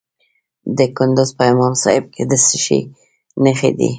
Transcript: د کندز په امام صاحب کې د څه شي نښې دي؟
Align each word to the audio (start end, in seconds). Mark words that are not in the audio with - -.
د 0.77 0.79
کندز 0.97 1.29
په 1.37 1.43
امام 1.51 1.73
صاحب 1.83 2.05
کې 2.13 2.23
د 2.31 2.33
څه 2.45 2.57
شي 2.65 2.79
نښې 3.43 3.71
دي؟ 3.77 3.89